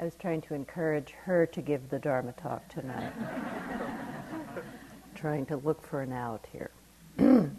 [0.00, 3.12] I was trying to encourage her to give the Dharma talk tonight.
[5.14, 6.70] trying to look for an out here.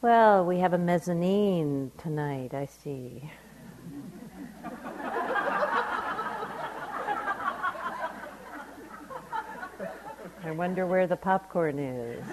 [0.00, 3.30] well, we have a mezzanine tonight, I see.
[10.42, 12.24] I wonder where the popcorn is.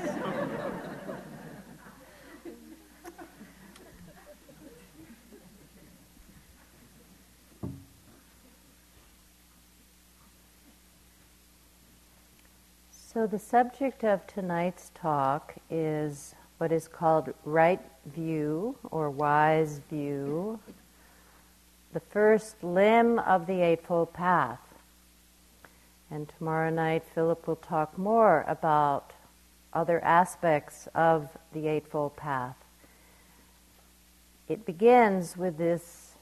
[13.27, 20.61] So, the subject of tonight's talk is what is called right view or wise view,
[21.91, 24.61] the first limb of the Eightfold Path.
[26.09, 29.11] And tomorrow night, Philip will talk more about
[29.73, 32.55] other aspects of the Eightfold Path.
[34.47, 36.13] It begins with this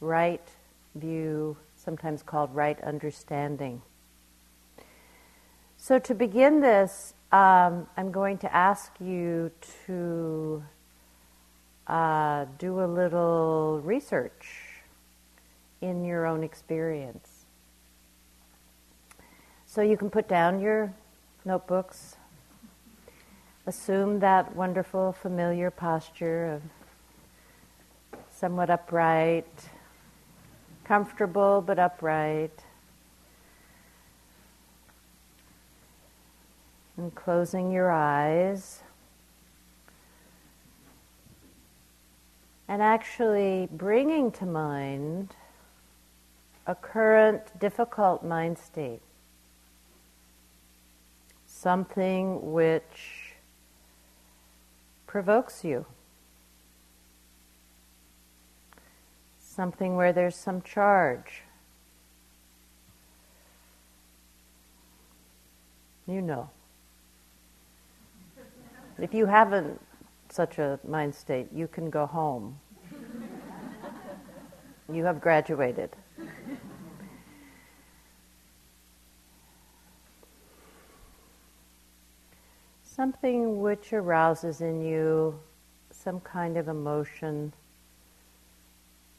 [0.00, 0.48] right
[0.94, 3.82] view, sometimes called right understanding.
[5.82, 9.50] So, to begin this, um, I'm going to ask you
[9.86, 10.62] to
[11.86, 14.46] uh, do a little research
[15.80, 17.46] in your own experience.
[19.64, 20.92] So, you can put down your
[21.46, 22.16] notebooks,
[23.66, 29.70] assume that wonderful, familiar posture of somewhat upright,
[30.84, 32.64] comfortable but upright.
[37.00, 38.82] And closing your eyes.
[42.68, 45.34] And actually bringing to mind
[46.66, 49.00] a current difficult mind state.
[51.46, 53.32] Something which
[55.06, 55.86] provokes you.
[59.40, 61.44] Something where there's some charge.
[66.06, 66.50] You know.
[69.00, 69.80] If you haven't
[70.28, 72.58] such a mind state, you can go home.
[74.92, 75.96] you have graduated.
[82.82, 85.40] Something which arouses in you
[85.90, 87.54] some kind of emotion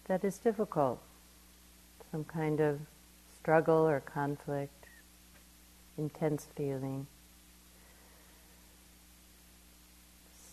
[0.05, 1.01] that is difficult,
[2.11, 2.79] some kind of
[3.33, 4.85] struggle or conflict,
[5.97, 7.07] intense feeling.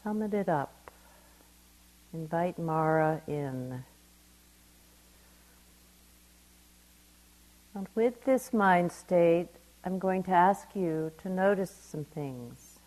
[0.09, 0.91] Summit it up.
[2.15, 3.85] Invite Mara in.
[7.75, 9.49] And with this mind state,
[9.85, 12.79] I'm going to ask you to notice some things.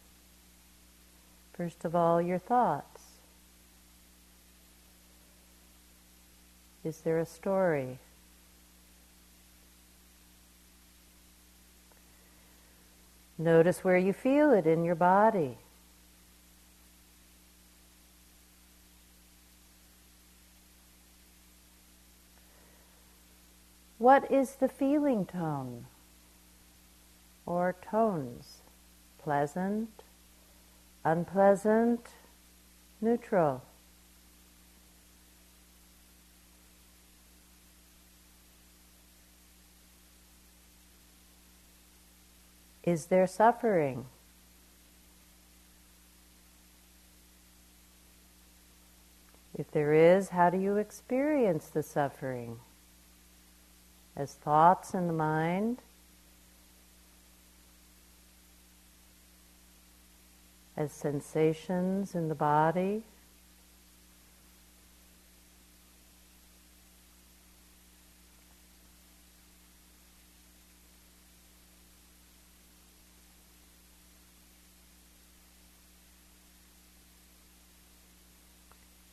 [1.54, 3.04] First of all, your thoughts.
[6.84, 8.00] Is there a story?
[13.38, 15.60] Notice where you feel it in your body.
[24.02, 25.86] What is the feeling tone
[27.46, 28.62] or tones?
[29.24, 29.92] Pleasant,
[31.06, 32.08] unpleasant,
[33.00, 33.62] neutral.
[42.84, 44.08] Is there suffering?
[49.56, 52.62] If there is, how do you experience the suffering?
[54.16, 55.80] As thoughts in the mind,
[60.78, 63.04] as sensations in the body.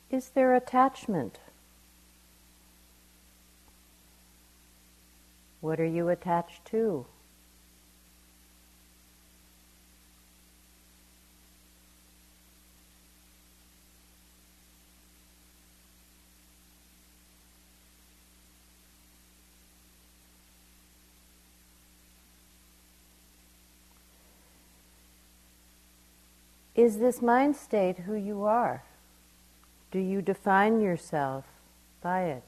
[0.09, 1.39] Is there attachment?
[5.61, 7.05] What are you attached to?
[26.79, 28.85] Is this mind state who you are?
[29.91, 31.43] Do you define yourself
[32.01, 32.43] by it?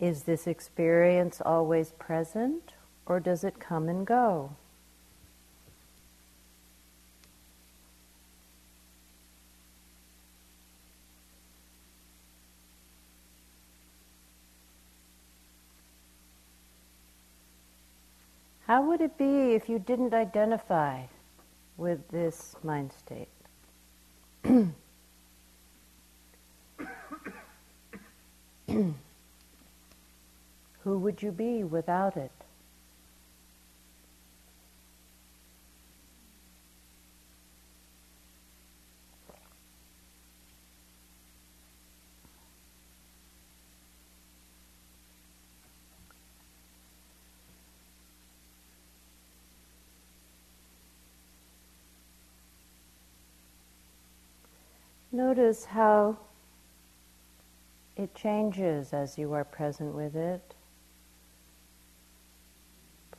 [0.00, 2.72] Is this experience always present
[3.04, 4.56] or does it come and go?
[18.66, 21.02] How would it be if you didn't identify
[21.76, 23.28] with this mind state?
[30.84, 32.32] Who would you be without it?
[55.12, 56.16] Notice how
[57.96, 60.54] it changes as you are present with it.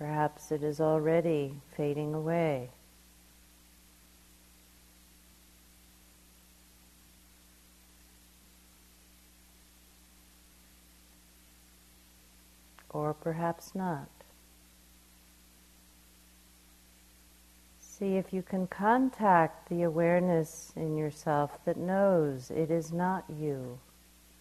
[0.02, 2.72] Perhaps it is already fading away.
[12.90, 14.10] Or perhaps not.
[17.80, 23.78] See if you can contact the awareness in yourself that knows it is not you,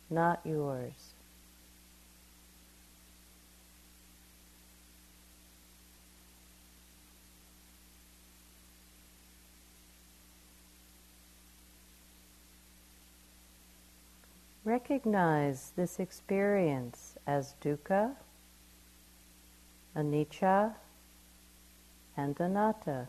[0.09, 1.10] not yours.
[14.71, 18.15] Recognize this experience as dukkha,
[19.97, 20.75] anicca,
[22.17, 23.09] and anatta.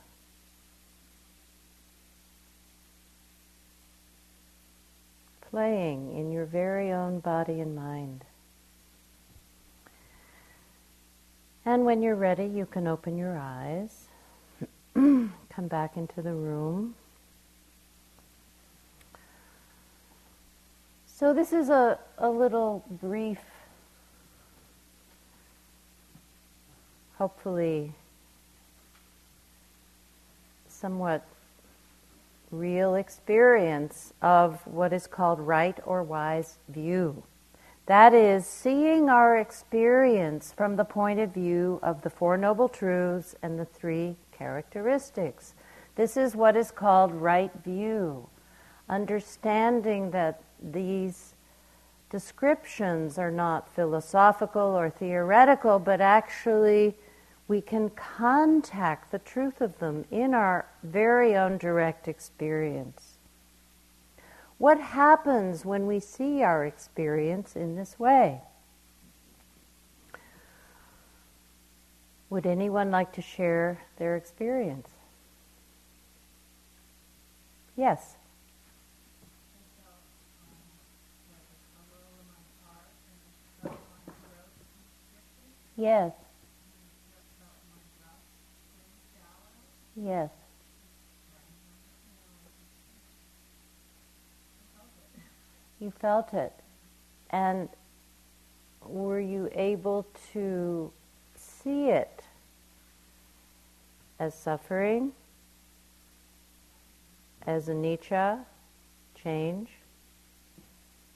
[5.51, 8.23] playing in your very own body and mind.
[11.63, 14.07] And when you're ready, you can open your eyes,
[14.95, 16.95] come back into the room.
[21.21, 23.38] So, this is a, a little brief,
[27.19, 27.94] hopefully,
[30.68, 31.23] somewhat
[32.50, 37.21] real experience of what is called right or wise view.
[37.85, 43.35] That is, seeing our experience from the point of view of the Four Noble Truths
[43.44, 45.53] and the three characteristics.
[45.95, 48.27] This is what is called right view.
[48.89, 51.33] Understanding that these
[52.09, 56.95] descriptions are not philosophical or theoretical, but actually
[57.47, 63.15] we can contact the truth of them in our very own direct experience.
[64.57, 68.41] What happens when we see our experience in this way?
[72.29, 74.87] Would anyone like to share their experience?
[77.75, 78.15] Yes.
[85.81, 86.11] Yes.
[89.95, 90.29] Yes.
[95.79, 96.53] You felt it.
[97.31, 97.67] And
[98.85, 100.91] were you able to
[101.35, 102.21] see it
[104.19, 105.13] as suffering,
[107.47, 108.45] as anicca,
[109.15, 109.69] change?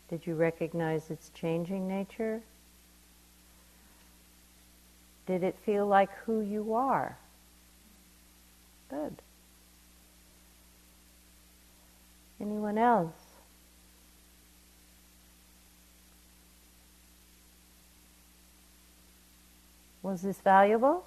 [0.10, 2.42] Did you recognize its changing nature?
[5.26, 7.18] Did it feel like who you are?
[8.90, 9.22] Good.
[12.40, 13.14] Anyone else?
[20.04, 21.04] Was this valuable?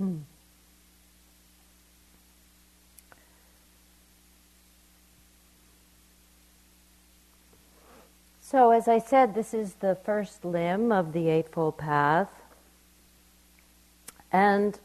[8.58, 12.28] So, as I said, this is the first limb of the Eightfold Path.
[14.32, 14.76] And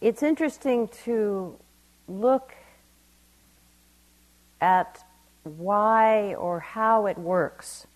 [0.00, 1.54] it's interesting to
[2.08, 2.54] look
[4.58, 5.04] at
[5.44, 7.86] why or how it works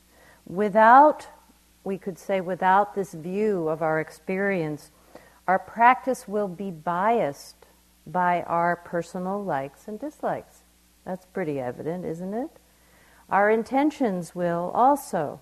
[0.47, 1.29] without,
[1.85, 4.91] we could say, without this view of our experience,
[5.49, 7.57] our practice will be biased
[8.07, 10.62] by our personal likes and dislikes.
[11.05, 12.51] That's pretty evident, isn't it?
[13.29, 15.41] Our intentions will also.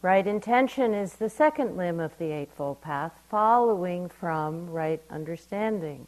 [0.00, 6.06] Right intention is the second limb of the Eightfold Path, following from right understanding,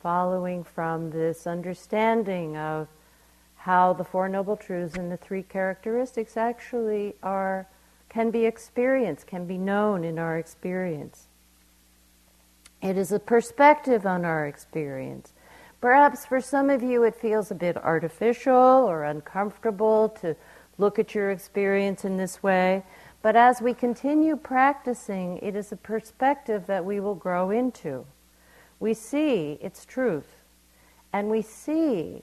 [0.00, 2.88] following from this understanding of
[3.56, 7.68] how the Four Noble Truths and the three characteristics actually are,
[8.08, 11.26] can be experienced, can be known in our experience.
[12.80, 15.32] It is a perspective on our experience.
[15.82, 20.36] Perhaps for some of you it feels a bit artificial or uncomfortable to
[20.78, 22.84] look at your experience in this way.
[23.20, 28.06] But as we continue practicing, it is a perspective that we will grow into.
[28.78, 30.36] We see its truth.
[31.12, 32.22] And we see,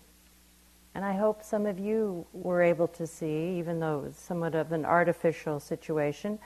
[0.96, 4.56] and I hope some of you were able to see, even though it was somewhat
[4.56, 6.40] of an artificial situation,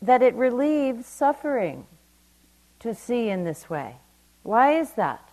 [0.00, 1.84] that it relieves suffering
[2.78, 3.96] to see in this way.
[4.44, 5.31] Why is that?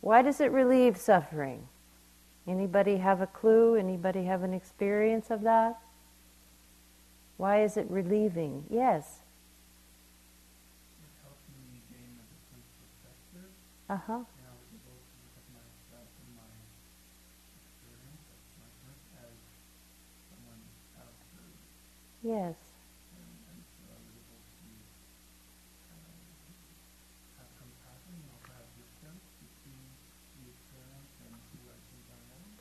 [0.00, 1.68] Why does it relieve suffering?
[2.46, 3.76] Anybody have a clue?
[3.76, 5.78] Anybody have an experience of that?
[7.36, 8.64] Why is it relieving?
[8.70, 9.20] Yes.
[13.88, 14.18] Uh huh.
[22.22, 22.67] Yes.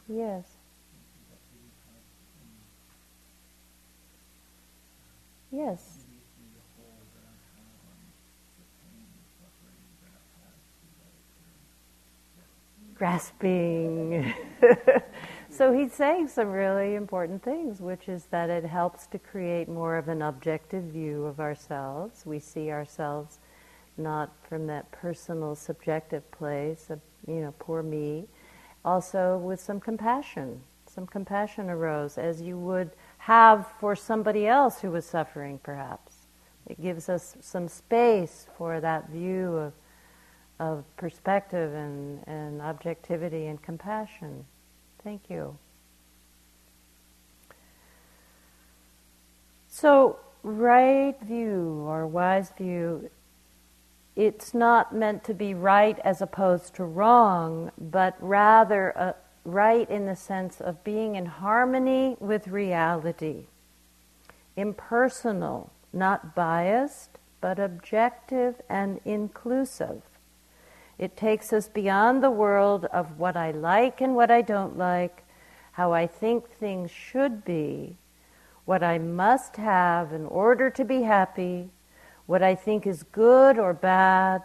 [0.08, 0.46] Yes.
[5.52, 6.06] Yes.
[12.96, 14.34] Grasping.
[15.50, 19.98] so he's saying some really important things, which is that it helps to create more
[19.98, 22.26] of an objective view of ourselves.
[22.26, 23.40] We see ourselves
[23.98, 28.28] not from that personal, subjective place of, you know, poor me,
[28.88, 30.62] also with some compassion.
[30.86, 36.14] Some compassion arose, as you would have for somebody else who was suffering, perhaps.
[36.66, 39.74] It gives us some space for that view of,
[40.60, 44.46] of perspective and, and objectivity and compassion.
[45.04, 45.58] Thank you.
[49.68, 53.10] So, right view or wise view
[54.18, 59.14] it's not meant to be right as opposed to wrong, but rather uh,
[59.46, 63.44] right in the sense of being in harmony with reality.
[64.56, 70.02] Impersonal, not biased, but objective and inclusive.
[70.98, 75.24] It takes us beyond the world of what I like and what I don't like,
[75.74, 77.98] how I think things should be,
[78.66, 81.70] what I must have in order to be happy,
[82.28, 84.44] what I think is good or bad,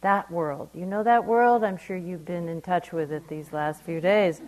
[0.00, 0.70] that world.
[0.72, 1.62] You know that world?
[1.62, 4.40] I'm sure you've been in touch with it these last few days.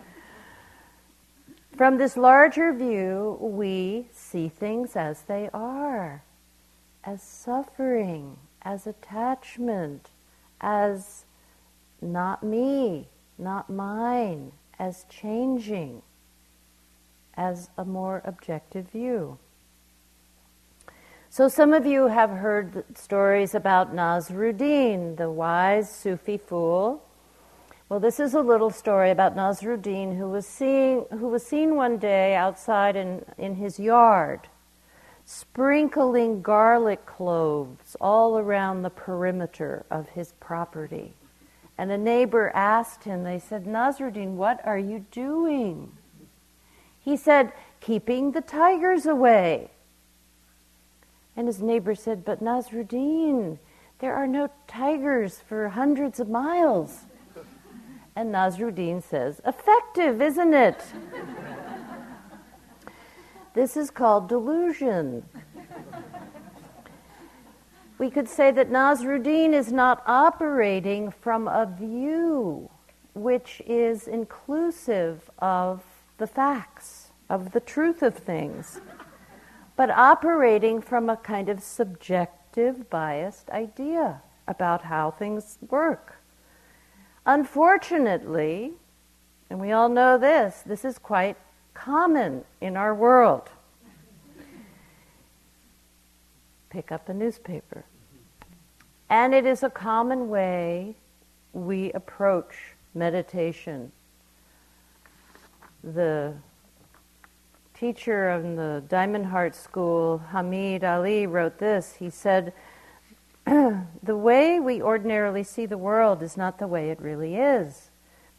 [1.77, 6.23] From this larger view, we see things as they are
[7.03, 10.09] as suffering, as attachment,
[10.61, 11.25] as
[12.01, 13.07] not me,
[13.37, 16.01] not mine, as changing,
[17.35, 19.37] as a more objective view.
[21.31, 27.03] So, some of you have heard stories about Nasruddin, the wise Sufi fool.
[27.87, 31.99] Well, this is a little story about Nasruddin, who was, seeing, who was seen one
[31.99, 34.47] day outside in, in his yard,
[35.23, 41.13] sprinkling garlic cloves all around the perimeter of his property.
[41.77, 45.91] And a neighbor asked him, they said, Nasruddin, what are you doing?
[46.99, 49.69] He said, keeping the tigers away.
[51.39, 53.59] And his neighbor said, But Nasruddin,
[53.99, 57.05] there are no tigers for hundreds of miles.
[58.13, 60.83] And Nasruddin says, Effective, isn't it?
[63.53, 65.23] this is called delusion.
[67.99, 72.69] We could say that Nasruddin is not operating from a view
[73.13, 75.85] which is inclusive of
[76.17, 78.81] the facts, of the truth of things
[79.79, 86.17] but operating from a kind of subjective, biased idea about how things work.
[87.25, 88.73] Unfortunately,
[89.49, 91.37] and we all know this, this is quite
[91.73, 93.51] common in our world.
[96.69, 97.85] Pick up a newspaper.
[99.09, 100.97] And it is a common way
[101.53, 103.93] we approach meditation.
[105.85, 106.33] The
[107.79, 111.95] teacher in the Diamond Heart School, Hameed Ali, wrote this.
[111.95, 112.51] He said,
[113.45, 117.89] The way we ordinarily see the world is not the way it really is.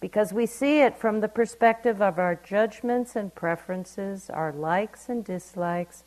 [0.00, 5.24] because we see it from the perspective of our judgments and preferences, our likes and
[5.24, 6.04] dislikes,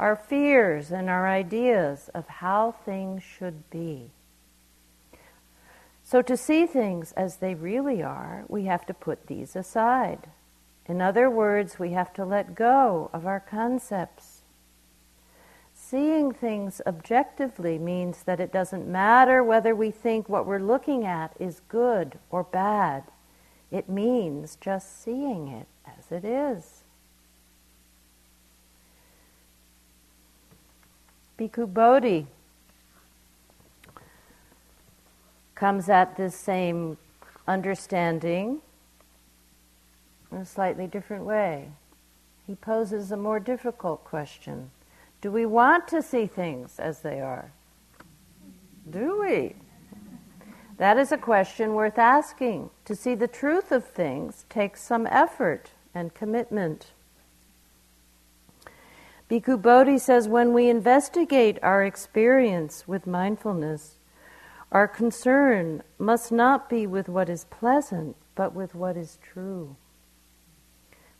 [0.00, 4.10] our fears and our ideas of how things should be.
[6.02, 10.28] So, to see things as they really are, we have to put these aside.
[10.88, 14.42] In other words, we have to let go of our concepts.
[15.74, 21.36] Seeing things objectively means that it doesn't matter whether we think what we're looking at
[21.38, 23.04] is good or bad.
[23.70, 26.84] It means just seeing it as it is.
[31.38, 32.26] Bhikkhu Bodhi
[35.54, 36.96] comes at this same
[37.46, 38.62] understanding
[40.30, 41.70] in a slightly different way.
[42.46, 44.70] He poses a more difficult question
[45.20, 47.52] Do we want to see things as they are?
[48.88, 49.56] Do we?
[50.76, 52.70] That is a question worth asking.
[52.84, 56.92] To see the truth of things takes some effort and commitment.
[59.30, 63.96] Bhikkhu Bodhi says when we investigate our experience with mindfulness,
[64.70, 69.74] our concern must not be with what is pleasant, but with what is true.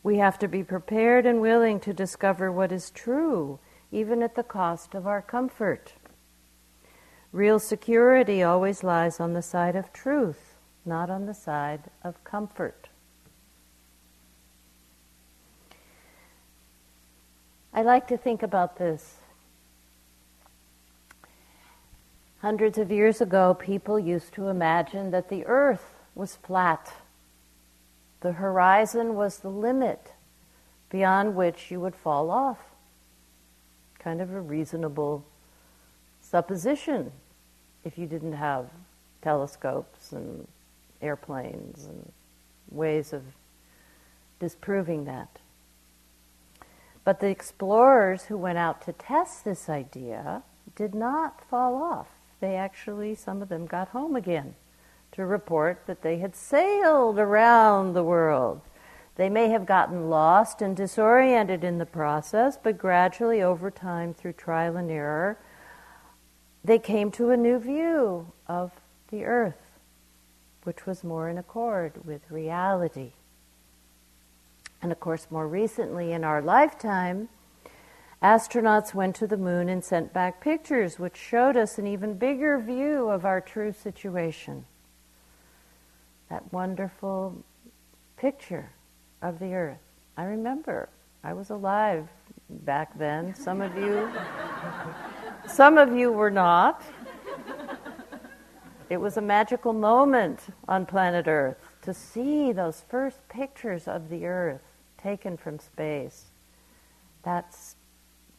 [0.03, 3.59] We have to be prepared and willing to discover what is true,
[3.91, 5.93] even at the cost of our comfort.
[7.31, 12.89] Real security always lies on the side of truth, not on the side of comfort.
[17.73, 19.17] I like to think about this.
[22.39, 26.93] Hundreds of years ago, people used to imagine that the earth was flat.
[28.21, 30.13] The horizon was the limit
[30.89, 32.59] beyond which you would fall off.
[33.99, 35.25] Kind of a reasonable
[36.21, 37.11] supposition
[37.83, 38.69] if you didn't have
[39.21, 40.47] telescopes and
[41.01, 42.11] airplanes and
[42.71, 43.23] ways of
[44.39, 45.39] disproving that.
[47.03, 50.43] But the explorers who went out to test this idea
[50.75, 52.07] did not fall off.
[52.39, 54.55] They actually, some of them got home again
[55.17, 58.61] to report that they had sailed around the world.
[59.15, 64.33] They may have gotten lost and disoriented in the process, but gradually, over time, through
[64.33, 65.39] trial and error,
[66.63, 68.73] they came to a new view of
[69.09, 69.79] the earth,
[70.65, 73.13] which was more in accord with reality.
[74.83, 77.29] And of course, more recently in our lifetime,
[78.21, 82.59] astronauts went to the moon and sent back pictures which showed us an even bigger
[82.59, 84.65] view of our true situation.
[86.29, 87.43] That wonderful
[88.17, 88.71] picture
[89.21, 89.79] of the earth.
[90.17, 90.89] I remember
[91.23, 92.07] I was alive
[92.49, 93.35] back then.
[93.35, 94.09] Some of you
[95.47, 96.83] some of you were not.
[98.89, 104.25] It was a magical moment on planet Earth to see those first pictures of the
[104.25, 104.61] Earth
[104.97, 106.27] taken from space.
[107.23, 107.53] That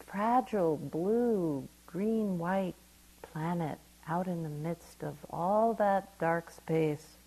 [0.06, 2.76] fragile blue, green, white
[3.20, 7.17] planet out in the midst of all that dark space.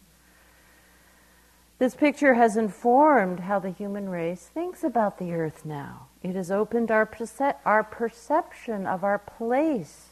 [1.81, 6.09] This picture has informed how the human race thinks about the earth now.
[6.21, 10.09] It has opened our, perce- our perception of our place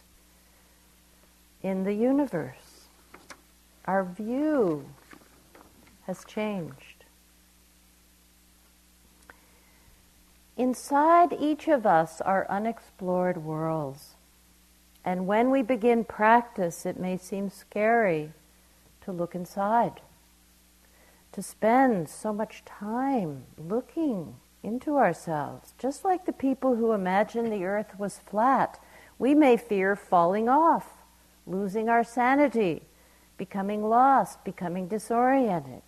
[1.62, 2.88] in the universe.
[3.86, 4.89] Our view
[6.08, 7.05] has changed.
[10.58, 14.15] Inside each of us are unexplored worlds.
[15.05, 18.32] And when we begin practice, it may seem scary
[19.03, 20.01] to look inside,
[21.39, 25.73] to spend so much time looking into ourselves.
[25.78, 28.78] Just like the people who imagine the earth was flat,
[29.17, 30.97] we may fear falling off,
[31.47, 32.82] losing our sanity,
[33.38, 35.82] becoming lost, becoming disoriented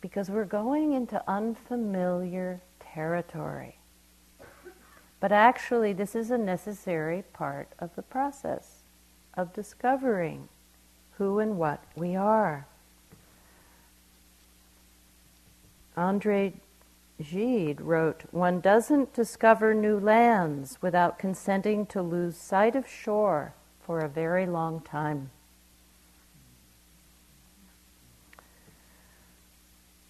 [0.00, 3.76] because we're going into unfamiliar territory.
[5.18, 8.84] But actually, this is a necessary part of the process
[9.34, 10.48] of discovering
[11.18, 12.68] who and what we are.
[15.96, 16.54] Andre
[17.22, 23.98] Gide wrote, One doesn't discover new lands without consenting to lose sight of shore for
[24.00, 25.30] a very long time.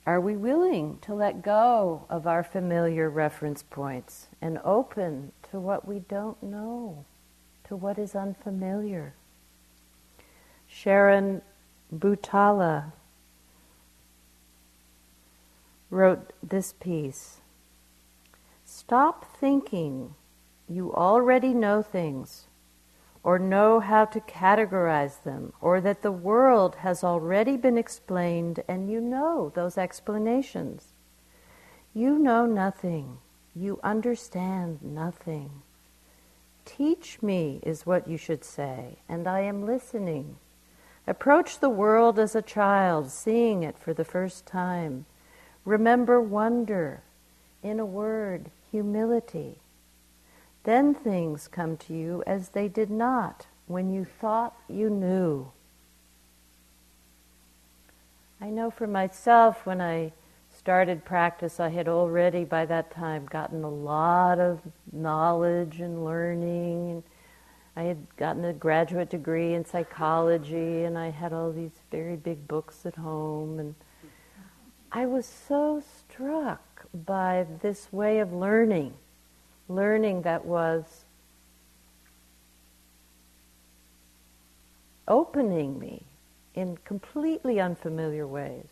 [0.04, 5.86] Are we willing to let go of our familiar reference points and open to what
[5.86, 7.04] we don't know,
[7.64, 9.14] to what is unfamiliar?
[10.66, 11.42] Sharon
[11.94, 12.92] Butala
[15.92, 17.42] wrote this piece
[18.64, 20.14] Stop thinking
[20.66, 22.46] you already know things
[23.22, 28.90] or know how to categorize them, or that the world has already been explained and
[28.90, 30.88] you know those explanations.
[31.94, 33.18] You know nothing.
[33.54, 35.62] You understand nothing.
[36.64, 40.36] Teach me, is what you should say, and I am listening.
[41.06, 45.04] Approach the world as a child, seeing it for the first time.
[45.64, 47.02] Remember wonder.
[47.62, 49.58] In a word, humility.
[50.64, 55.50] Then things come to you as they did not when you thought you knew.
[58.40, 60.12] I know for myself, when I
[60.50, 64.60] started practice, I had already by that time gotten a lot of
[64.92, 67.04] knowledge and learning.
[67.76, 72.46] I had gotten a graduate degree in psychology, and I had all these very big
[72.48, 73.58] books at home.
[73.58, 73.74] And
[74.92, 78.94] I was so struck by this way of learning
[79.68, 81.04] learning that was
[85.08, 86.02] opening me
[86.54, 88.68] in completely unfamiliar ways.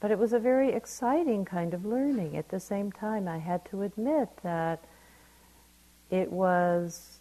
[0.00, 2.36] But it was a very exciting kind of learning.
[2.36, 4.84] At the same time, I had to admit that
[6.10, 7.18] it was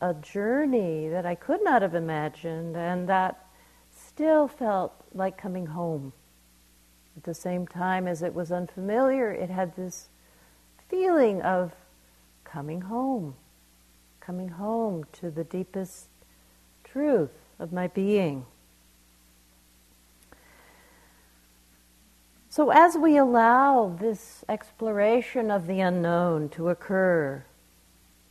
[0.00, 3.46] a journey that I could not have imagined and that
[3.94, 6.12] still felt like coming home.
[7.18, 10.08] At the same time as it was unfamiliar, it had this
[10.88, 11.72] feeling of
[12.44, 13.34] coming home,
[14.20, 16.10] coming home to the deepest
[16.84, 18.46] truth of my being.
[22.48, 27.44] So, as we allow this exploration of the unknown to occur,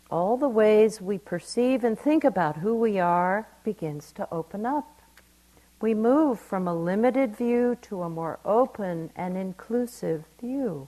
[0.09, 4.96] all the ways we perceive and think about who we are begins to open up.
[5.79, 10.87] We move from a limited view to a more open and inclusive view.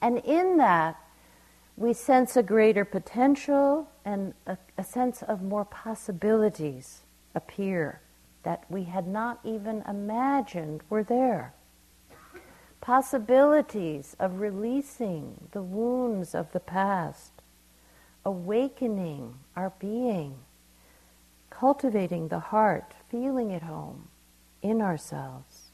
[0.00, 0.96] And in that,
[1.76, 7.02] we sense a greater potential and a, a, sense of more possibilities
[7.36, 8.00] appear
[8.42, 11.52] that we had not even imagined were there.
[12.80, 17.32] Possibilities of releasing the wounds of the past,
[18.24, 20.34] awakening our being,
[21.50, 24.08] cultivating the heart, feeling at home
[24.62, 25.70] in ourselves.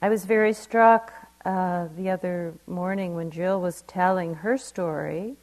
[0.00, 1.12] I was very struck
[1.44, 5.34] uh, the other morning when Jill was telling her story,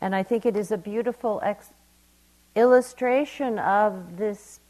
[0.00, 1.70] and I think it is a beautiful ex-
[2.54, 4.60] illustration of this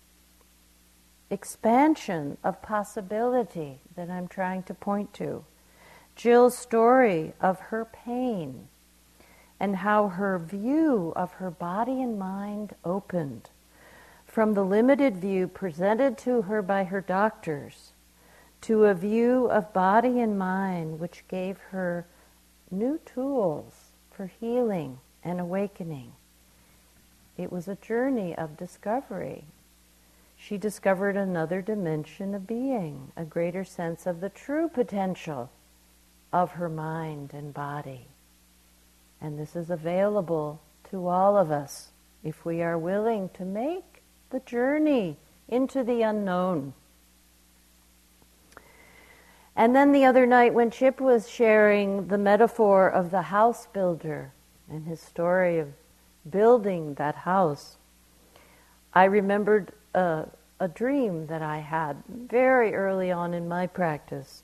[1.31, 5.45] expansion of possibility that I'm trying to point to.
[6.15, 8.69] Jill's story of her pain
[9.59, 13.49] and how her view of her body and mind opened
[14.33, 17.93] from the limited view presented to her by her doctors
[18.63, 22.07] to a view of body and mind which gave her
[22.71, 26.11] new tools for healing and awakening.
[27.37, 29.45] It was a journey of discovery.
[30.39, 35.51] She discovered another dimension of being, a greater sense of the true potential
[36.33, 38.07] of her mind and body.
[39.21, 41.91] And this is available to all of us
[42.25, 43.92] if we are willing to make
[44.33, 45.17] the journey
[45.49, 46.73] into the unknown.
[49.55, 54.33] And then the other night, when Chip was sharing the metaphor of the house builder
[54.69, 55.69] and his story of
[56.29, 57.77] building that house,
[58.95, 60.25] I remembered a,
[60.59, 64.43] a dream that I had very early on in my practice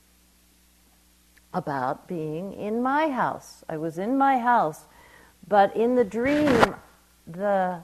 [1.51, 3.63] about being in my house.
[3.67, 4.85] I was in my house,
[5.47, 6.75] but in the dream,
[7.25, 7.81] the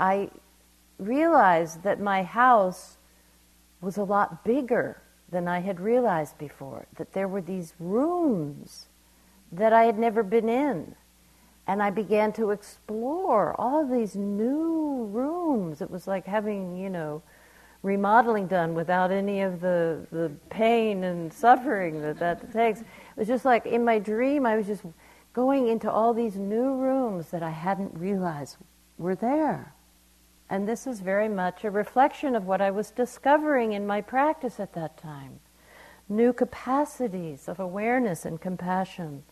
[0.00, 0.30] I
[0.98, 2.96] realized that my house
[3.82, 6.86] was a lot bigger than I had realized before.
[6.96, 8.86] That there were these rooms
[9.52, 10.94] that I had never been in.
[11.66, 15.82] And I began to explore all these new rooms.
[15.82, 17.22] It was like having, you know,
[17.82, 22.80] remodeling done without any of the, the pain and suffering that that takes.
[22.80, 22.86] It
[23.16, 24.82] was just like in my dream, I was just
[25.34, 28.56] going into all these new rooms that I hadn't realized
[28.96, 29.74] were there.
[30.50, 34.58] And this is very much a reflection of what I was discovering in my practice
[34.58, 35.38] at that time.
[36.08, 39.22] New capacities of awareness and compassion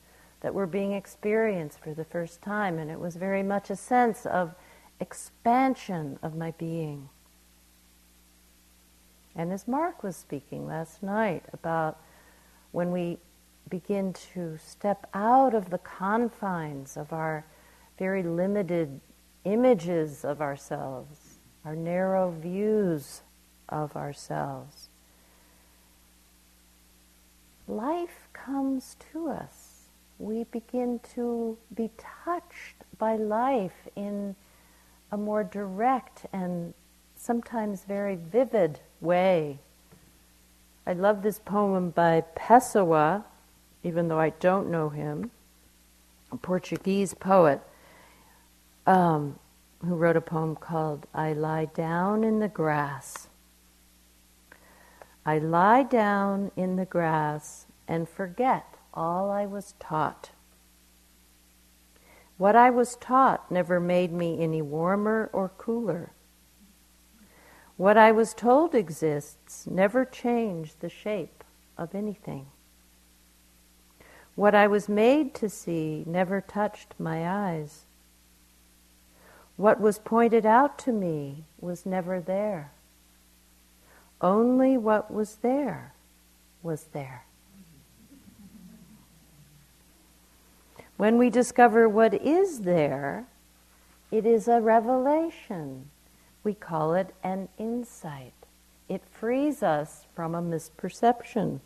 [0.42, 2.78] that were being experienced for the first time.
[2.78, 4.54] And it was very much a sense of
[5.00, 7.08] expansion of my being.
[9.34, 11.98] And as Mark was speaking last night about
[12.70, 13.18] when we
[13.68, 17.44] begin to step out of the confines of our
[17.98, 19.00] very limited
[19.44, 23.22] images of ourselves, our narrow views
[23.68, 24.88] of ourselves.
[27.66, 29.74] Life comes to us.
[30.18, 34.34] we begin to be touched by life in
[35.12, 36.74] a more direct and
[37.16, 39.58] sometimes very vivid way.
[40.86, 43.24] I love this poem by Pessoa,
[43.84, 45.30] even though I don't know him,
[46.32, 47.60] a Portuguese poet
[48.88, 49.38] um,
[49.84, 53.28] who wrote a poem called I Lie Down in the Grass.
[55.26, 60.30] I lie down in the grass and forget all I was taught.
[62.38, 66.12] What I was taught never made me any warmer or cooler.
[67.76, 71.44] What I was told exists never changed the shape
[71.76, 72.46] of anything.
[74.34, 77.84] What I was made to see never touched my eyes.
[79.58, 82.70] What was pointed out to me was never there.
[84.20, 85.94] Only what was there
[86.62, 87.24] was there.
[90.96, 93.26] When we discover what is there,
[94.12, 95.90] it is a revelation.
[96.44, 98.34] We call it an insight.
[98.88, 101.58] It frees us from a misperception.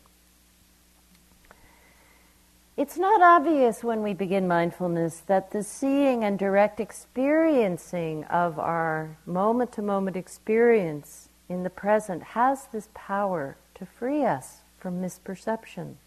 [2.75, 9.15] It's not obvious when we begin mindfulness that the seeing and direct experiencing of our
[9.27, 15.97] moment to moment experience in the present has this power to free us from misperception.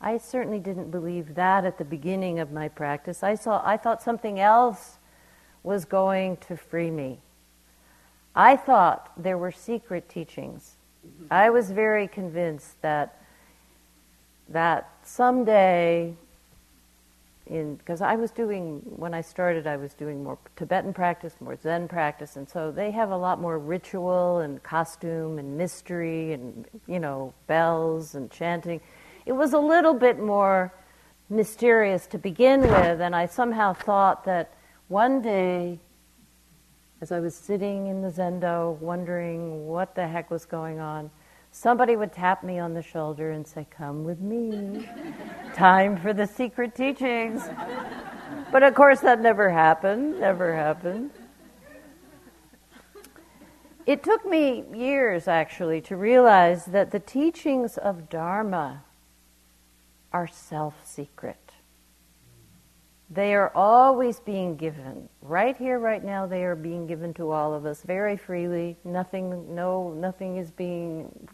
[0.00, 3.24] I certainly didn't believe that at the beginning of my practice.
[3.24, 4.98] I saw I thought something else
[5.64, 7.18] was going to free me.
[8.32, 10.76] I thought there were secret teachings.
[11.04, 11.26] Mm-hmm.
[11.32, 13.17] I was very convinced that
[14.48, 16.14] that someday
[17.48, 21.56] in because I was doing when I started I was doing more Tibetan practice, more
[21.56, 26.66] Zen practice, and so they have a lot more ritual and costume and mystery and
[26.86, 28.80] you know bells and chanting.
[29.26, 30.72] It was a little bit more
[31.28, 34.52] mysterious to begin with, and I somehow thought that
[34.88, 35.78] one day,
[37.00, 41.10] as I was sitting in the zendo wondering what the heck was going on,
[41.50, 44.88] somebody would tap me on the shoulder and say, Come with me.
[45.54, 47.42] Time for the secret teachings.
[48.50, 51.10] But of course, that never happened, never happened.
[53.86, 58.84] It took me years, actually, to realize that the teachings of Dharma
[60.12, 61.38] are self secret.
[63.10, 65.08] They are always being given.
[65.22, 68.76] Right here, right now, they are being given to all of us very freely.
[68.84, 71.26] Nothing, no, nothing is being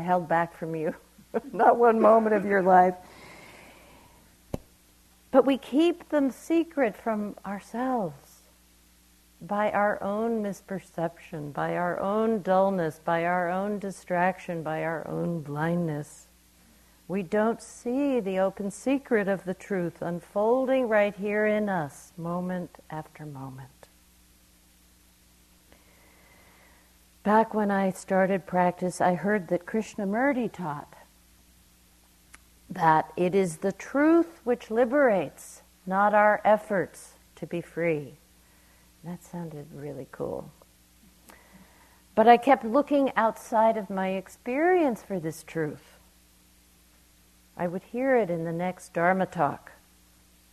[0.00, 0.94] held back from you,
[1.52, 2.94] not one moment of your life.
[5.30, 8.42] But we keep them secret from ourselves
[9.40, 15.40] by our own misperception, by our own dullness, by our own distraction, by our own
[15.40, 16.28] blindness.
[17.08, 22.78] We don't see the open secret of the truth unfolding right here in us, moment
[22.88, 23.81] after moment.
[27.22, 30.94] Back when I started practice, I heard that Krishnamurti taught
[32.68, 38.14] that it is the truth which liberates, not our efforts to be free.
[39.04, 40.50] That sounded really cool.
[42.16, 45.98] But I kept looking outside of my experience for this truth.
[47.56, 49.70] I would hear it in the next Dharma talk,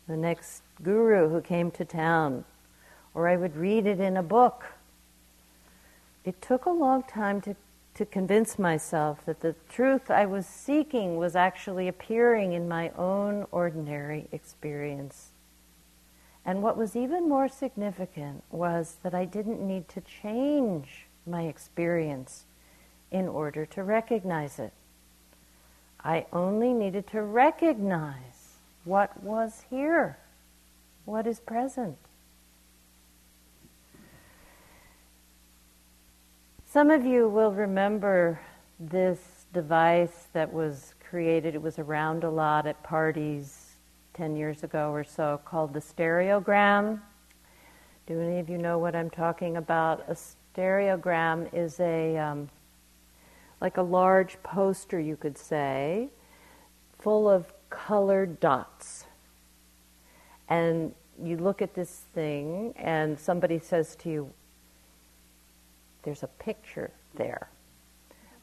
[0.07, 2.45] the next guru who came to town,
[3.15, 4.65] or I would read it in a book
[6.29, 7.55] it took a long time to,
[7.95, 13.47] to convince myself that the truth I was seeking was actually appearing in my own
[13.51, 15.29] ordinary experience.
[16.45, 22.45] And what was even more significant was that I didn't need to change my experience
[23.09, 24.73] in order to recognize it.
[26.03, 30.19] I only needed to recognize what was here,
[31.05, 31.97] what is present.
[36.71, 38.39] Some of you will remember
[38.79, 39.17] this
[39.53, 43.71] device that was created, it was around a lot at parties
[44.13, 47.01] 10 years ago or so, called the stereogram.
[48.05, 50.05] Do any of you know what I'm talking about?
[50.09, 50.15] A
[50.55, 52.47] stereogram is a um,
[53.61, 56.09] like a large poster, you could say,
[56.99, 59.05] full of colored dots.
[60.47, 64.33] And you look at this thing, and somebody says to you,
[66.03, 67.49] there's a picture there.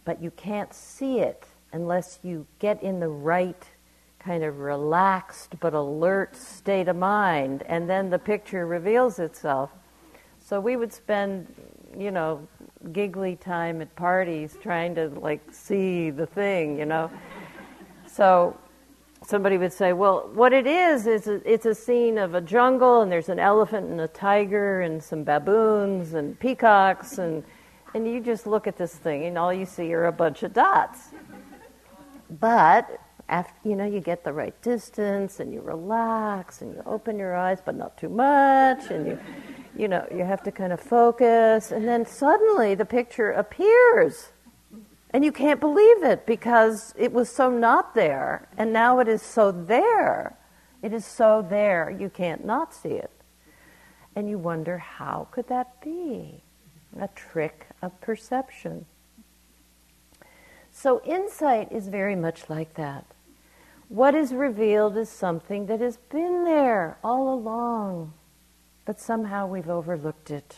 [0.04, 3.64] But you can't see it unless you get in the right
[4.18, 9.70] kind of relaxed but alert state of mind, and then the picture reveals itself.
[10.40, 11.52] So we would spend,
[11.96, 12.46] you know,
[12.92, 17.10] giggly time at parties trying to like see the thing, you know.
[18.08, 18.56] So
[19.26, 23.02] somebody would say, well, what it is, is a, it's a scene of a jungle
[23.02, 27.42] and there's an elephant and a tiger and some baboons and peacocks and,
[27.92, 30.52] and you just look at this thing and all you see are a bunch of
[30.52, 31.08] dots.
[32.30, 37.18] But after, you know, you get the right distance and you relax and you open
[37.18, 39.18] your eyes, but not too much, and you,
[39.76, 44.28] you know, you have to kind of focus, and then suddenly the picture appears.
[45.10, 49.22] And you can't believe it because it was so not there, and now it is
[49.22, 50.36] so there.
[50.82, 53.10] It is so there, you can't not see it.
[54.14, 56.42] And you wonder, how could that be?
[56.98, 58.86] A trick of perception.
[60.72, 63.06] So, insight is very much like that.
[63.88, 68.12] What is revealed is something that has been there all along,
[68.84, 70.56] but somehow we've overlooked it.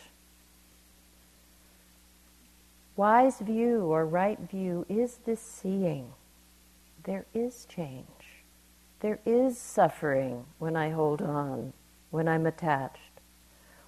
[2.99, 6.11] Wise view or right view is this seeing.
[7.05, 8.43] There is change.
[8.99, 11.71] There is suffering when I hold on,
[12.11, 13.21] when I'm attached,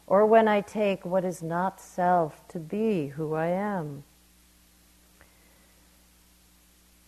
[0.08, 4.06] or when I take what is not self to be who I am.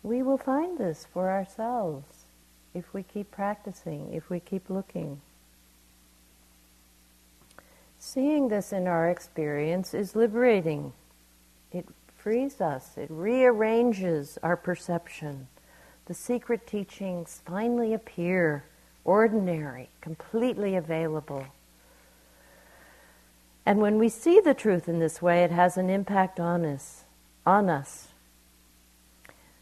[0.04, 2.26] We will find this for ourselves
[2.74, 5.22] if we keep practicing, if we keep looking.
[7.98, 10.92] Seeing this in our experience is liberating
[12.23, 15.45] frees us, it rearranges our perception.
[16.05, 18.63] The secret teachings finally appear
[19.03, 21.45] ordinary, completely available.
[23.65, 27.03] And when we see the truth in this way, it has an impact on us.
[27.45, 28.07] On us.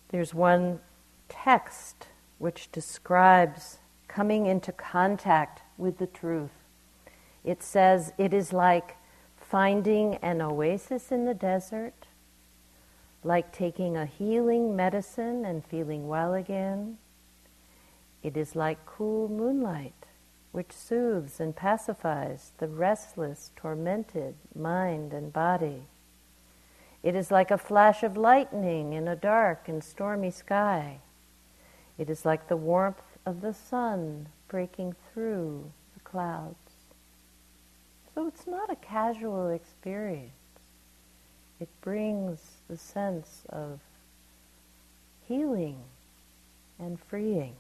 [0.10, 0.82] There's one
[1.30, 6.52] text which describes coming into contact with the truth.
[7.44, 8.98] It says it is like
[9.36, 12.06] finding an oasis in the desert,
[13.24, 16.98] like taking a healing medicine and feeling well again.
[18.24, 20.06] It is like cool moonlight,
[20.52, 25.84] which soothes and pacifies the restless, tormented mind and body.
[27.04, 31.00] It is like a flash of lightning in a dark and stormy sky.
[31.98, 36.58] It is like the warmth of the sun breaking through the clouds.
[38.14, 40.32] So it's not a casual experience.
[41.60, 43.82] It brings the sense of
[45.28, 45.76] healing
[46.80, 47.54] and freeing.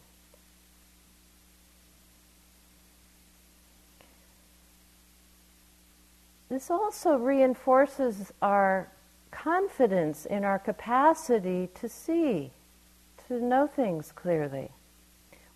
[6.48, 8.88] This also reinforces our
[9.32, 12.52] confidence in our capacity to see,
[13.28, 14.70] to know things clearly.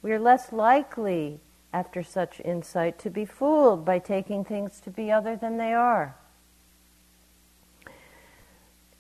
[0.02, 1.40] We are less likely
[1.72, 6.16] after such insight to be fooled by taking things to be other than they are.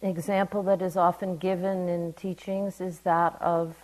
[0.06, 3.76] Example that is often given in teachings is that of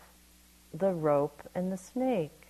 [0.73, 2.47] the rope and the snake.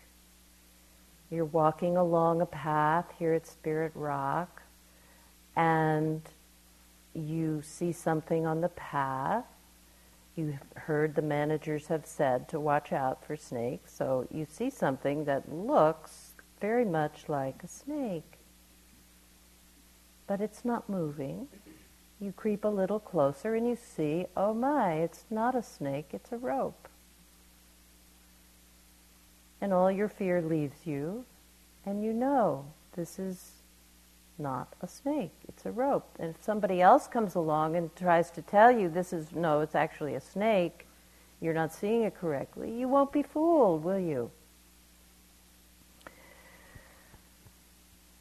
[1.29, 4.61] You're walking along a path here at Spirit Rock,
[5.55, 6.21] and
[7.13, 9.45] you see something on the path.
[10.35, 15.23] You heard the managers have said to watch out for snakes, so you see something
[15.25, 18.33] that looks very much like a snake.
[20.27, 21.47] But it's not moving.
[22.21, 26.31] You creep a little closer and you see, oh my, it's not a snake, it's
[26.31, 26.87] a rope.
[29.59, 31.25] And all your fear leaves you,
[31.83, 33.53] and you know this is
[34.37, 36.07] not a snake, it's a rope.
[36.19, 39.75] And if somebody else comes along and tries to tell you this is, no, it's
[39.75, 40.85] actually a snake,
[41.41, 44.29] you're not seeing it correctly, you won't be fooled, will you?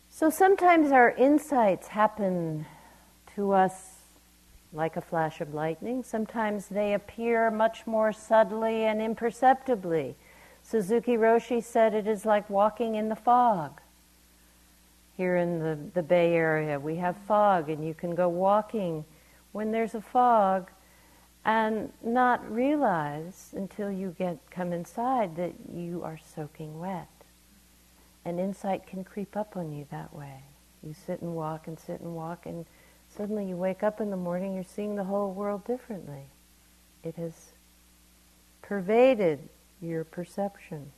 [0.09, 2.65] So sometimes our insights happen
[3.41, 3.97] to us
[4.71, 6.03] like a flash of lightning.
[6.03, 10.15] Sometimes they appear much more subtly and imperceptibly.
[10.63, 13.81] Suzuki Roshi said it is like walking in the fog.
[15.17, 19.07] Here in the, the Bay Area, we have fog, and you can go walking
[19.53, 20.71] when there's a fog
[21.43, 27.09] and not realize until you get come inside that you are soaking wet.
[28.27, 30.43] And insight can creep up on you that way.
[30.83, 32.67] You sit and walk and sit and walk, and
[33.17, 36.25] suddenly you wake up in the morning, you're seeing the whole world differently.
[37.03, 37.51] It has
[38.63, 39.49] pervaded
[39.81, 40.93] your perception.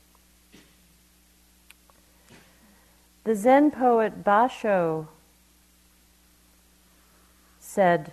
[3.25, 5.07] The Zen poet Basho
[7.61, 8.13] said,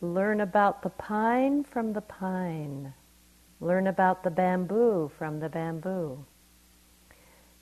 [0.00, 2.94] Learn about the pine from the pine.
[3.60, 6.24] Learn about the bamboo from the bamboo.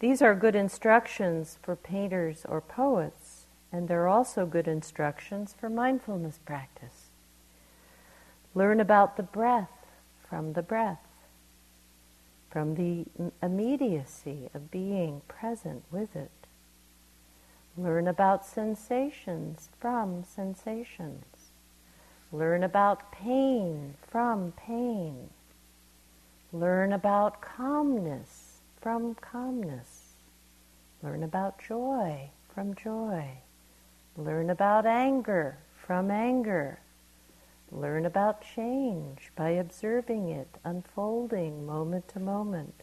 [0.00, 3.25] These are good instructions for painters or poets,
[3.76, 7.10] and there are also good instructions for mindfulness practice.
[8.54, 9.70] Learn about the breath
[10.28, 10.98] from the breath.
[12.50, 13.04] from the
[13.42, 16.30] immediacy of being present with it.
[17.76, 21.24] Learn about sensations from sensations.
[22.32, 25.30] Learn about pain from pain.
[26.52, 30.14] Learn about calmness from calmness.
[31.02, 33.38] Learn about joy from joy.
[34.16, 36.78] Learn about anger from anger.
[37.70, 42.74] Learn about change by observing it unfolding moment to moment.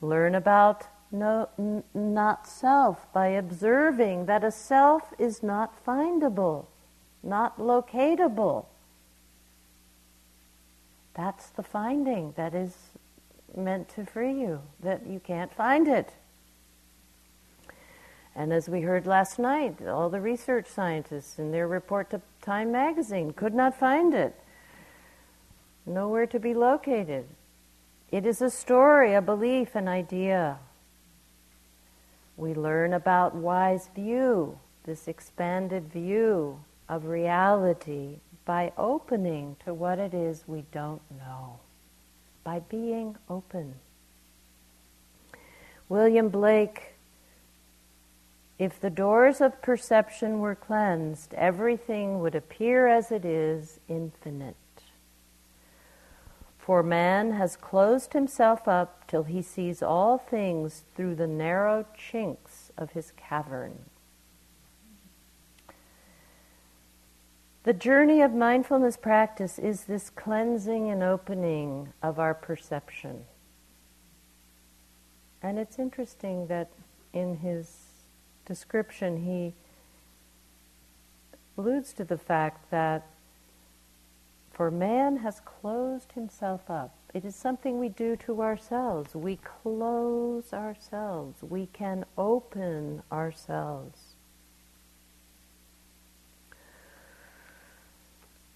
[0.00, 6.66] Learn about no, n- not self by observing that a self is not findable,
[7.22, 8.66] not locatable.
[11.14, 12.76] That's the finding that is
[13.56, 16.12] meant to free you, that you can't find it.
[18.34, 22.72] And as we heard last night, all the research scientists in their report to Time
[22.72, 24.34] magazine could not find it.
[25.84, 27.26] Nowhere to be located.
[28.10, 30.58] It is a story, a belief, an idea.
[32.36, 40.14] We learn about wise view, this expanded view of reality, by opening to what it
[40.14, 41.58] is we don't know,
[42.42, 43.74] by being open.
[45.88, 46.89] William Blake
[48.60, 54.54] if the doors of perception were cleansed, everything would appear as it is infinite.
[56.58, 62.70] For man has closed himself up till he sees all things through the narrow chinks
[62.76, 63.78] of his cavern.
[67.62, 73.24] The journey of mindfulness practice is this cleansing and opening of our perception.
[75.42, 76.68] And it's interesting that
[77.14, 77.89] in his
[78.50, 79.54] description, he
[81.56, 83.06] alludes to the fact that
[84.50, 86.92] for man has closed himself up.
[87.14, 89.14] It is something we do to ourselves.
[89.14, 91.44] We close ourselves.
[91.44, 94.16] We can open ourselves.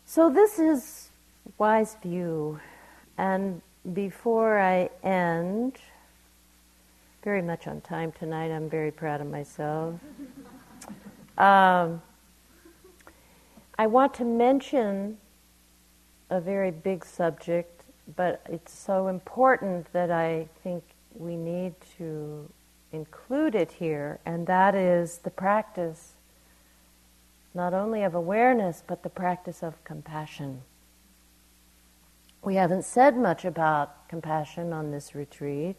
[0.05, 1.11] So, this is
[1.57, 2.59] wise view.
[3.17, 5.79] And before I end,
[7.25, 8.53] very much on time tonight.
[8.53, 9.95] I'm very proud of myself.
[11.39, 12.03] Um,
[13.79, 15.17] I want to mention
[16.29, 17.83] a very big subject,
[18.15, 22.49] but it's so important that I think we need to
[22.93, 26.13] include it here, and that is the practice
[27.55, 30.61] not only of awareness, but the practice of compassion.
[32.43, 35.77] We haven't said much about compassion on this retreat.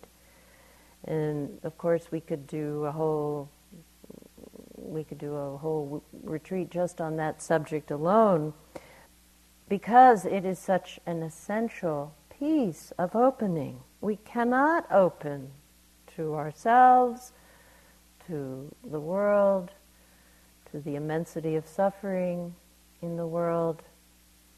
[1.05, 3.49] And of course, we could do a whole
[4.77, 8.53] we could do a whole retreat just on that subject alone,
[9.67, 13.79] because it is such an essential piece of opening.
[14.01, 15.51] We cannot open
[16.15, 17.33] to ourselves,
[18.27, 19.71] to the world,
[20.71, 22.55] to the immensity of suffering
[23.01, 23.81] in the world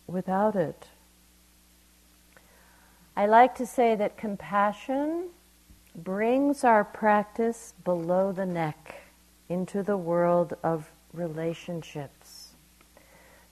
[0.08, 0.88] without it.
[3.16, 5.30] I like to say that compassion
[5.98, 9.02] brings our practice below the neck
[9.50, 12.50] into the world of relationships.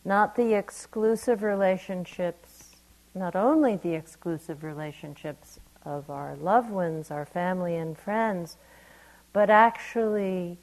[0.04, 2.76] Not the exclusive relationships,
[3.16, 8.58] not only the exclusive relationships of our loved ones, our family and friends,
[9.34, 10.60] but actually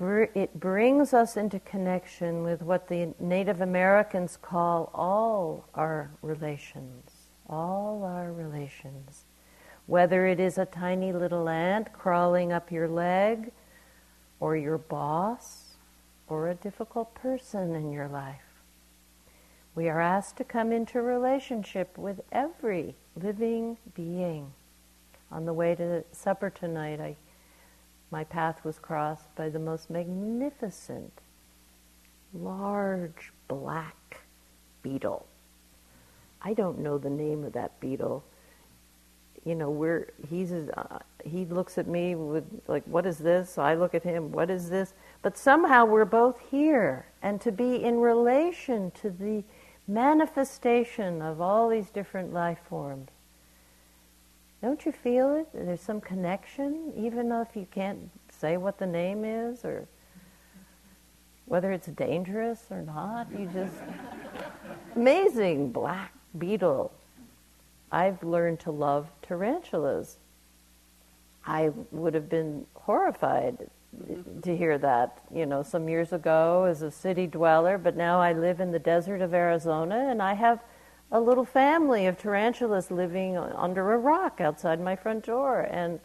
[0.00, 7.10] it brings us into connection with what the Native Americans call all our relations,
[7.48, 9.24] all our relations
[9.86, 13.50] whether it is a tiny little ant crawling up your leg,
[14.40, 15.74] or your boss,
[16.28, 18.40] or a difficult person in your life.
[19.74, 24.52] We are asked to come into relationship with every living being.
[25.30, 27.16] On the way to supper tonight, I,
[28.10, 31.12] my path was crossed by the most magnificent,
[32.32, 34.20] large black
[34.82, 35.26] beetle.
[36.40, 38.22] I don't know the name of that beetle
[39.44, 43.58] you know, we're he's uh, he looks at me with like, what is this?
[43.58, 44.94] I look at him, what is this?
[45.22, 49.44] But somehow we're both here, and to be in relation to the
[49.86, 53.10] manifestation of all these different life forms.
[54.62, 55.48] Don't you feel it?
[55.52, 59.86] There's some connection, even if you can't say what the name is or
[61.44, 63.28] whether it's dangerous or not.
[63.38, 63.74] You just
[64.96, 66.92] amazing black beetle
[67.94, 70.18] I've learned to love tarantulas.
[71.46, 73.70] I would have been horrified
[74.42, 78.32] to hear that, you know, some years ago as a city dweller, but now I
[78.32, 80.64] live in the desert of Arizona and I have
[81.12, 86.00] a little family of tarantulas living under a rock outside my front door, and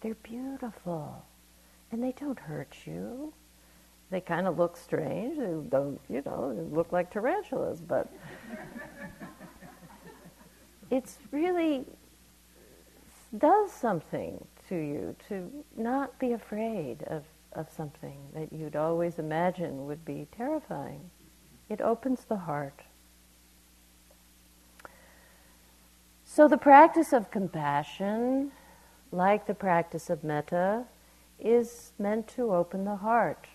[0.00, 1.26] they're beautiful,
[1.92, 3.34] and they don't hurt you.
[4.10, 5.36] They kind of look strange.
[5.36, 8.10] They don't, you know, they look like tarantulas, but
[10.94, 11.84] it's really
[13.36, 19.86] does something to you to not be afraid of, of something that you'd always imagine
[19.86, 21.10] would be terrifying.
[21.68, 22.82] It opens the heart.
[26.24, 28.52] So the practice of compassion,
[29.10, 30.84] like the practice of metta,
[31.40, 33.48] is meant to open the heart.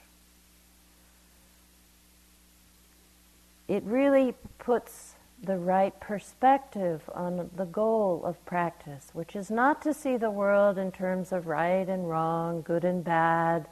[3.69, 9.93] It really puts the right perspective on the goal of practice, which is not to
[9.93, 13.67] see the world in terms of right and wrong, good and bad,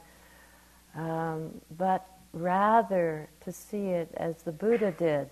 [0.94, 5.28] um, but rather to see it as the Buddha did.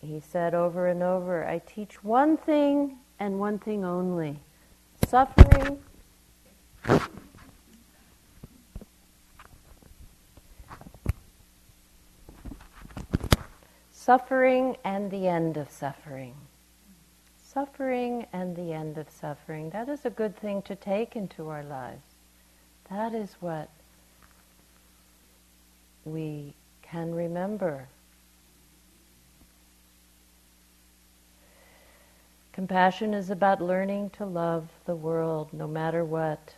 [0.00, 4.38] He said over and over, I teach one thing and one thing only
[5.08, 5.78] suffering
[14.04, 16.34] Suffering and the end of suffering.
[17.42, 19.70] Suffering and the end of suffering.
[19.70, 22.02] That is a good thing to take into our lives.
[22.90, 23.70] That is what
[26.04, 26.52] we
[26.82, 27.88] can remember.
[32.52, 36.52] Compassion is about learning to love the world no matter what.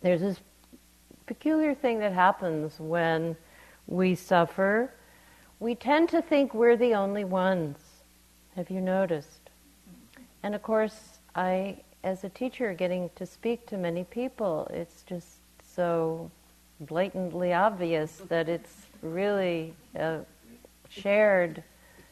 [0.00, 0.40] There's this
[1.26, 3.36] peculiar thing that happens when
[3.86, 4.90] we suffer
[5.64, 7.78] we tend to think we're the only ones.
[8.54, 9.48] Have you noticed?
[10.42, 15.38] And of course, I, as a teacher, getting to speak to many people, it's just
[15.74, 16.30] so
[16.80, 20.20] blatantly obvious that it's really a
[20.90, 21.62] shared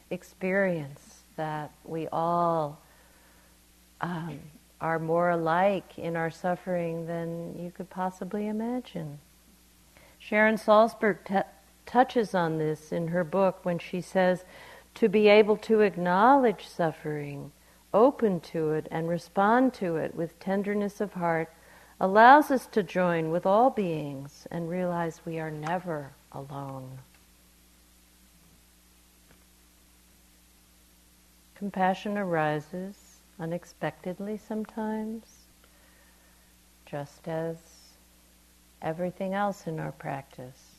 [0.09, 2.81] experience that we all
[4.01, 4.39] um,
[4.81, 9.19] are more alike in our suffering than you could possibly imagine.
[10.17, 11.49] Sharon Salzberg te-
[11.85, 14.45] touches on this in her book when she says
[14.95, 17.51] to be able to acknowledge suffering,
[17.93, 21.51] open to it, and respond to it with tenderness of heart
[21.99, 26.99] allows us to join with all beings and realize we are never alone.
[31.55, 35.23] Compassion arises unexpectedly sometimes,
[36.85, 37.55] just as
[38.81, 40.72] everything else in our practice.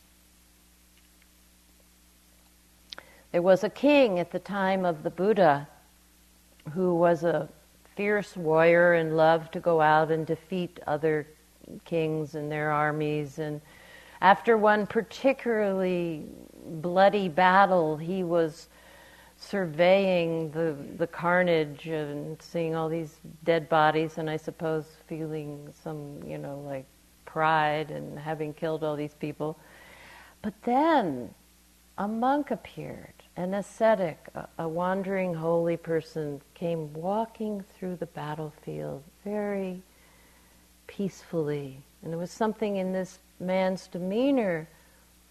[3.34, 5.66] There was a king at the time of the Buddha
[6.72, 7.48] who was a
[7.96, 11.26] fierce warrior and loved to go out and defeat other
[11.84, 13.40] kings and their armies.
[13.40, 13.60] And
[14.20, 16.26] after one particularly
[16.64, 18.68] bloody battle, he was
[19.36, 26.22] surveying the, the carnage and seeing all these dead bodies, and I suppose feeling some,
[26.24, 26.86] you know, like
[27.24, 29.58] pride and having killed all these people.
[30.40, 31.34] But then
[31.98, 34.28] a monk appeared an ascetic,
[34.58, 39.82] a, wandering holy person, came walking through the battlefield very
[40.86, 41.78] peacefully.
[42.02, 44.68] And there was something in this man's demeanor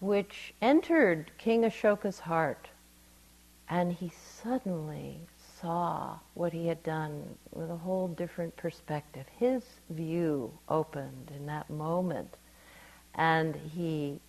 [0.00, 2.68] which entered King Ashoka's heart.
[3.70, 5.20] And he suddenly
[5.60, 9.24] saw what he had done with a whole different perspective.
[9.38, 12.34] His view opened in that moment.
[13.14, 14.20] And he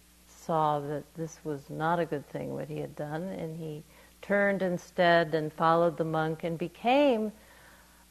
[0.46, 3.84] saw that this was not a good thing what he had done, and he
[4.22, 7.32] turned instead and followed the monk and became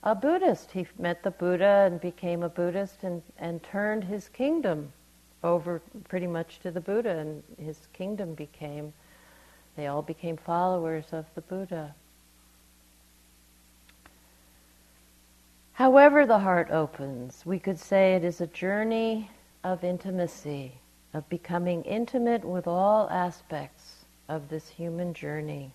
[0.03, 0.72] a Buddhist.
[0.72, 4.93] He met the Buddha and became a Buddhist and, and turned his kingdom
[5.43, 8.93] over pretty much to the Buddha, and his kingdom became,
[9.76, 11.95] they all became followers of the Buddha.
[15.74, 19.30] However, the heart opens, we could say it is a journey
[19.62, 20.72] of intimacy
[21.15, 25.73] of becoming intimate with all aspects of this human journey.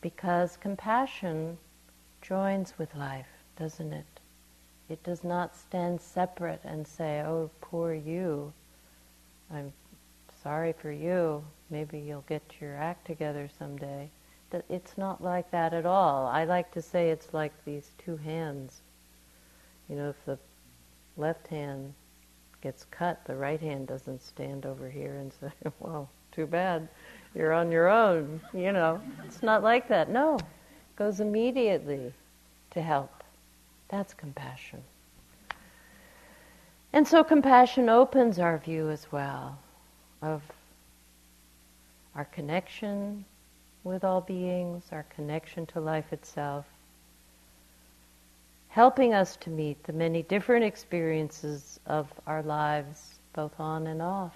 [0.00, 1.56] Because compassion
[2.20, 4.04] joins with life, doesn't it?
[4.88, 8.52] It does not stand separate and say, oh, poor you.
[9.54, 9.72] I'm
[10.42, 11.44] sorry for you.
[11.70, 14.10] Maybe you'll get your act together someday.
[14.68, 16.26] It's not like that at all.
[16.26, 18.80] I like to say it's like these two hands.
[19.88, 20.38] You know, if the
[21.16, 21.94] left hand
[22.62, 25.50] gets cut, the right hand doesn't stand over here and say,
[25.80, 26.88] well, too bad,
[27.34, 29.00] you're on your own, you know.
[29.24, 30.08] It's not like that.
[30.08, 32.12] No, it goes immediately
[32.70, 33.22] to help.
[33.88, 34.82] That's compassion.
[36.94, 39.58] And so compassion opens our view as well
[40.20, 40.42] of
[42.14, 43.24] our connection
[43.84, 46.66] with all beings, our connection to life itself,
[48.72, 54.34] helping us to meet the many different experiences of our lives, both on and off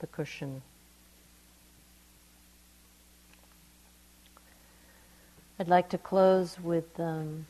[0.00, 0.60] the cushion.
[5.58, 7.46] I'd like to close with um,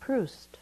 [0.00, 0.56] Proust.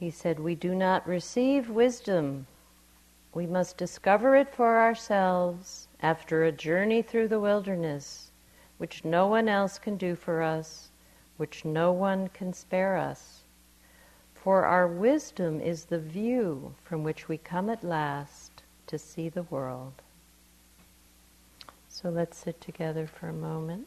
[0.00, 2.46] He said, We do not receive wisdom.
[3.34, 8.30] We must discover it for ourselves after a journey through the wilderness,
[8.76, 10.90] which no one else can do for us,
[11.38, 13.40] which no one can spare us.
[14.34, 19.44] For our wisdom is the view from which we come at last to see the
[19.44, 19.94] world.
[21.88, 23.86] So let's sit together for a moment.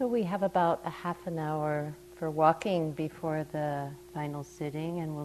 [0.00, 5.14] So we have about a half an hour for walking before the final sitting, and
[5.14, 5.18] we'll